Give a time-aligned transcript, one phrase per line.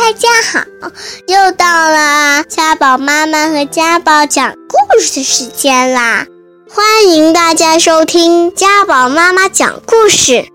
[0.00, 0.90] 大家好，
[1.28, 6.26] 又到了家宝妈妈和家宝讲故事的时间啦！
[6.70, 10.48] 欢迎大家收听家宝妈妈讲故事。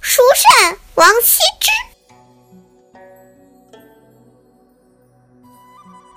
[0.00, 1.70] 书圣王羲之，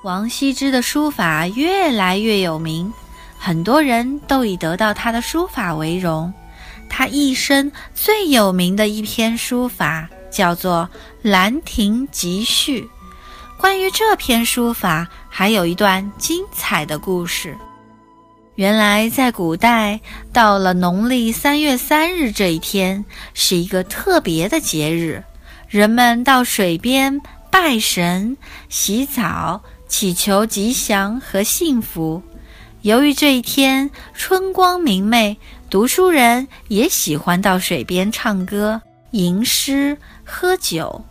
[0.04, 2.92] 王羲之的书法越来越有名，
[3.38, 6.34] 很多人都以得到他的书法为荣。
[6.90, 10.08] 他一生最有名的一篇书法。
[10.32, 10.90] 叫做
[11.30, 12.82] 《兰亭集序》。
[13.60, 17.56] 关于这篇书法，还有一段精彩的故事。
[18.56, 20.00] 原来，在古代，
[20.34, 25.24] 到了农历三月三日这一天，是一个特别的节日，
[25.68, 28.36] 人们到水边拜神、
[28.68, 32.22] 洗澡，祈求吉祥和幸福。
[32.82, 35.38] 由于这一天春光明媚，
[35.70, 38.82] 读书人也喜欢到水边唱歌。
[39.12, 41.04] 吟诗喝酒，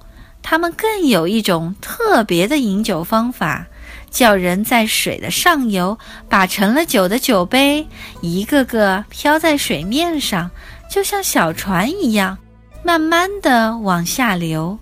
[0.43, 3.67] 他们更有一种特别的饮酒方法，
[4.11, 5.98] 叫人在水的上游
[6.29, 7.87] 把盛了酒的酒杯
[8.23, 10.51] 一个个漂在水面上，
[10.91, 12.39] 就像小船一样，
[12.83, 14.79] 慢慢地往下流。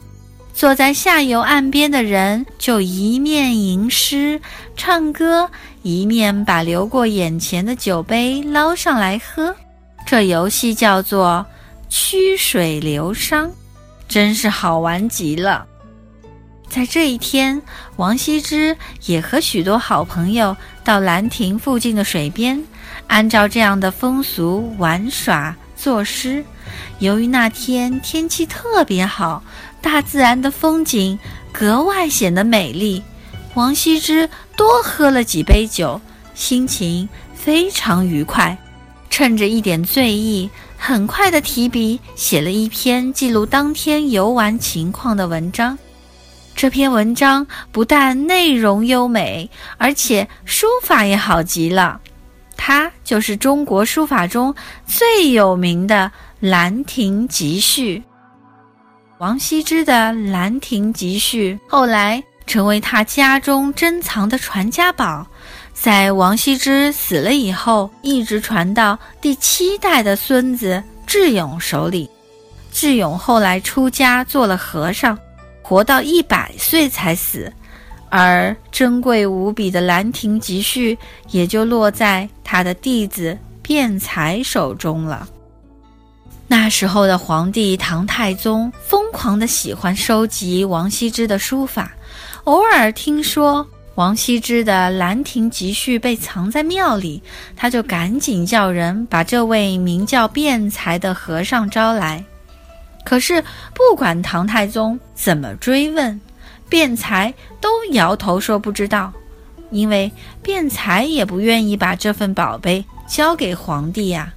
[0.55, 4.41] 坐在下游岸边的人就一面吟诗
[4.77, 5.51] 唱歌，
[5.83, 9.55] 一面把流过眼前的酒杯捞上来喝。
[10.07, 11.45] 这游戏叫做。
[11.89, 13.51] 曲水流觞，
[14.09, 15.67] 真是好玩极了。
[16.69, 17.63] 在这一天，
[17.97, 22.63] 王羲之也和许多好朋友到兰亭附近的水边，
[23.07, 26.45] 按照这样的风俗玩耍作诗。
[26.99, 29.43] 由于那天天气特别好，
[29.81, 31.19] 大自然的风景
[31.51, 33.03] 格外显得美丽，
[33.55, 35.99] 王羲之多喝了几杯酒，
[36.35, 38.57] 心情非常愉快。
[39.09, 45.77] 趁着一点醉意，很快的提笔写了一篇记录当天游玩情况的文章。
[46.55, 52.01] 这篇文章不但内容优美，而且书法也好极了。
[52.57, 54.55] 它就是中国书法中
[54.87, 56.11] 最有名的
[56.49, 57.99] 《兰亭集序》。
[59.19, 59.93] 王羲之的
[60.31, 65.27] 《兰亭集序》后来成为他家中珍藏的传家宝。
[65.81, 72.11] 在王羲之死了以后，一直传到第七代的孙子智勇手里。
[72.73, 75.17] 智勇后来出家做了和尚，
[75.63, 77.51] 活到一百岁才死，
[78.11, 80.95] 而珍贵无比的《兰亭集序》
[81.31, 85.29] 也就落在他的弟子辩才手中了。
[86.49, 91.93] 那时候的皇帝唐太宗疯狂地喜欢收集王羲之的书法，
[92.45, 93.65] 偶尔听说。
[93.99, 97.21] 王羲之的《兰亭集序》被藏在庙里，
[97.57, 102.25] 他就赶紧叫人把这位名叫辩才的和尚招来。
[103.05, 103.43] 可是，
[103.75, 106.21] 不管唐太宗怎么追问，
[106.69, 109.13] 辩才都摇头说不知道，
[109.73, 110.13] 因为
[110.45, 114.33] 辩才也不愿意把这份宝贝交给皇帝呀。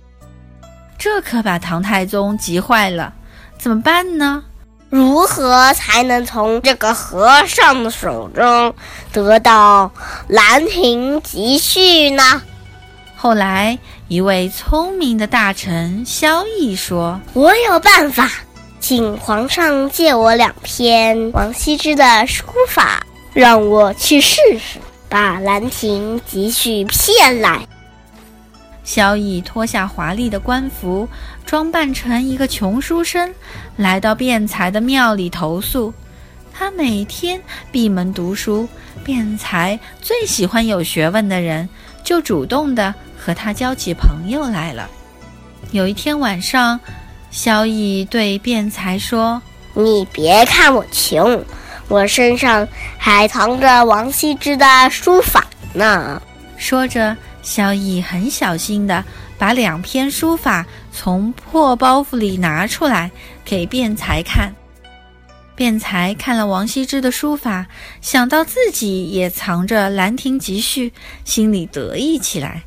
[0.97, 3.13] 这可把唐太宗急坏了，
[3.59, 4.43] 怎么办呢？
[4.91, 8.75] 如何才能从这个和尚的手中
[9.13, 9.89] 得到
[10.27, 12.41] 《兰亭集序》呢？
[13.15, 13.79] 后来，
[14.09, 18.29] 一位聪明的大臣萧绎说：“我有办法，
[18.81, 27.65] 请皇上借我两篇王羲之的书法，让我去试试，把《兰亭集序》骗来。”
[28.83, 31.07] 萧逸脱下华丽的官服，
[31.45, 33.33] 装扮成一个穷书生，
[33.77, 35.93] 来到辩才的庙里投宿。
[36.53, 38.67] 他每天闭门读书，
[39.03, 41.67] 辩才最喜欢有学问的人，
[42.03, 44.89] 就主动的和他交起朋友来了。
[45.71, 46.79] 有一天晚上，
[47.29, 49.41] 萧逸对辩才说
[49.73, 51.43] ：“你别看我穷，
[51.87, 52.67] 我身上
[52.97, 56.21] 还藏着王羲之的书法呢。”
[56.61, 57.17] 说着。
[57.43, 59.03] 萧逸很小心地
[59.35, 60.63] 把两篇书法
[60.93, 63.09] 从破包袱里拿出来
[63.43, 64.53] 给辩才看。
[65.55, 67.65] 辩才看了王羲之的书法，
[67.99, 70.89] 想到自己也藏着《兰亭集序》，
[71.25, 72.61] 心里得意起来，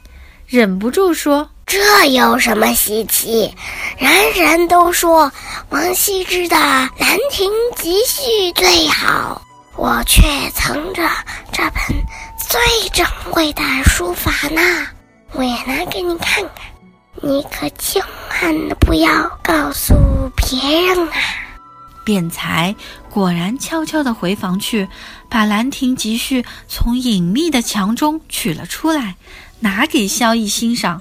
[0.48, 3.54] 忍不住说：“这有什么稀奇？
[3.96, 5.30] 人人都说
[5.70, 9.40] 王羲之的《兰亭集序》最好，
[9.76, 11.08] 我却藏着
[11.52, 11.74] 这本。”
[12.48, 12.60] 最
[12.90, 14.60] 珍贵的书法呢，
[15.32, 16.52] 我也拿给你看看，
[17.22, 19.94] 你可千万不要告诉
[20.36, 21.14] 别人啊！
[22.04, 22.74] 辩才
[23.10, 24.88] 果然悄悄地回房去，
[25.30, 29.16] 把《兰亭集序》从隐秘的墙中取了出来，
[29.60, 31.00] 拿给萧逸欣赏。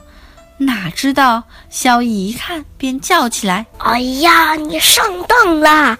[0.60, 5.98] 哪知道萧逸一看便叫起来：“哎呀，你上当了！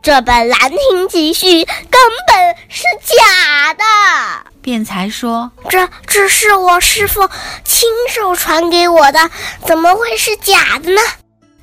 [0.00, 4.45] 这本《兰亭集序》根本是假的。
[4.66, 7.20] 辩才说：“这这是我师傅
[7.62, 9.30] 亲手传给我的，
[9.64, 11.00] 怎么会是假的呢？”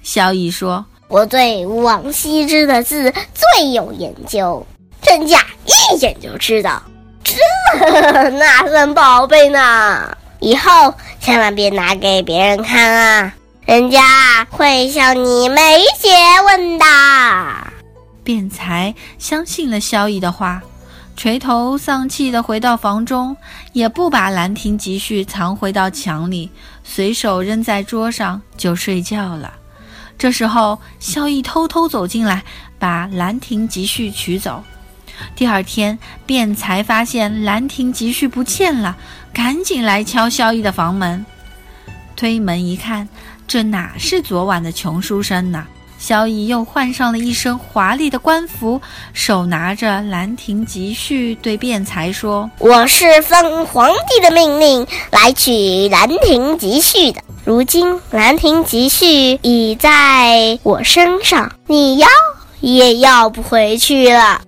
[0.01, 4.65] 萧逸说：“我对王羲之的字最有研究，
[5.01, 6.81] 真假一眼就知道。
[7.25, 7.35] 这
[8.29, 10.17] 那算宝贝呢？
[10.39, 13.33] 以后千万别拿给别人看啊，
[13.65, 16.09] 人家会笑你没学
[16.45, 16.85] 问的。”
[18.23, 20.61] 辩才相信了萧逸的话，
[21.15, 23.37] 垂头丧气地回到房中，
[23.71, 26.49] 也不把《兰亭集序》藏回到墙里，
[26.83, 29.53] 随手扔在桌上就睡觉了。
[30.17, 32.43] 这时候，萧逸偷偷走进来，
[32.77, 34.63] 把《兰亭集序》取走。
[35.35, 38.97] 第二天，便才发现《兰亭集序》不见了，
[39.31, 41.25] 赶紧来敲萧逸的房门。
[42.15, 43.07] 推门一看，
[43.47, 45.65] 这哪是昨晚的穷书生呢？
[46.03, 48.81] 萧逸又换上了一身华丽的官服，
[49.13, 55.51] 手拿着《兰亭集序》，对辩才说：“我是奉皇帝的命令来取
[55.89, 57.21] 《兰亭集序》的。
[57.45, 59.05] 如今《兰亭集序》
[59.43, 62.07] 已在我身上，你要
[62.59, 64.41] 也要不回去了。”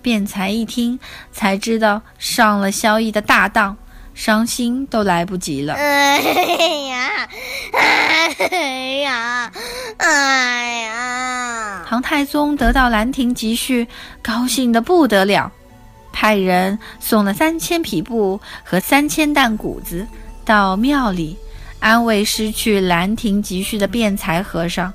[0.00, 0.96] 辩才一听，
[1.32, 3.76] 才知道上了萧逸的大当。
[4.12, 5.72] 伤心都来不及了。
[5.74, 7.28] 哎呀，
[7.72, 8.58] 哎
[9.02, 9.50] 呀，
[10.00, 11.84] 哎呀！
[11.86, 13.84] 唐太宗得到《兰亭集序》，
[14.22, 15.52] 高兴得不得了，
[16.12, 20.06] 派人送了三千匹布和三千担谷子
[20.44, 21.36] 到庙里，
[21.80, 24.92] 安慰失去《兰亭集序》的辩才和尚。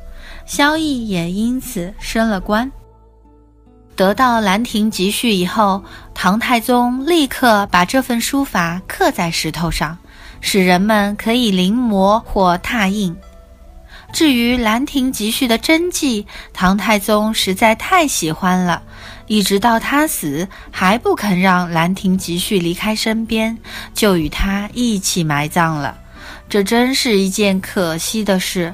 [0.47, 2.71] 萧绎也因此升了官。
[3.95, 9.97] 得到《兰亭集序》以后，唐太宗立刻把这份书法刻在石头上，
[10.41, 13.15] 使人们可以临摹或拓印。
[14.15, 18.81] 至于《兰亭集序》的真迹，唐太宗实在太喜欢了，
[19.27, 23.57] 一直到他死还不肯让《兰亭集序》离开身边，
[23.93, 25.97] 就与他一起埋葬了。
[26.47, 28.73] 这真是一件可惜的事。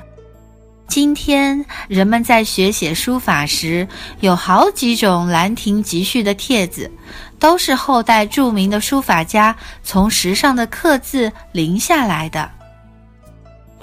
[0.87, 3.87] 今天人们在学写书法时，
[4.19, 6.91] 有好几种《兰亭集序》的帖子，
[7.39, 12.47] 都是后代著名的书法家从石上的刻字临下来的。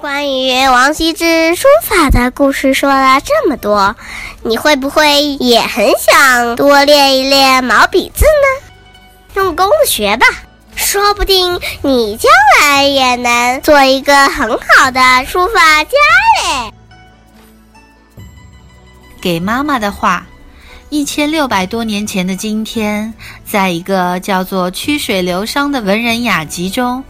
[0.01, 3.97] 关于王羲之书法的故事说了这么多，
[4.43, 8.71] 你会不会也很想多练一练毛笔字呢？
[9.35, 10.27] 用功的学吧，
[10.77, 12.31] 说不定你将
[12.61, 15.91] 来也能做一个很好的书法家
[16.45, 16.73] 嘞。
[19.21, 20.27] 给妈妈的话：
[20.91, 23.13] 一千六百多年前的今天，
[23.45, 27.03] 在一个叫做“曲水流觞”的文人雅集中，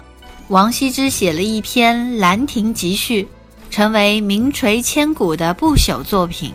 [0.49, 3.23] 王羲之写了一篇《兰亭集序》，
[3.71, 6.55] 成为名垂千古的不朽作品。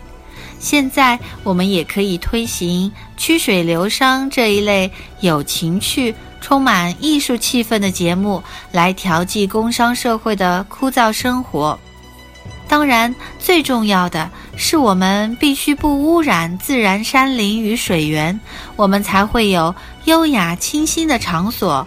[0.58, 8.42] 现在，我们也可以推行“曲水流觞”这一类有情趣、充满艺术气氛的节目，
[8.72, 11.78] 来调剂工商社会的枯燥生活。
[12.66, 18.40] 当然，最重要的是，我们必须不污染自然山林与水源，
[18.74, 19.72] 我们才会有
[20.06, 21.86] 优雅清新的场所。